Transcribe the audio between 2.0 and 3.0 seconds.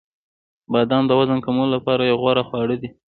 یو غوره خواړه دي.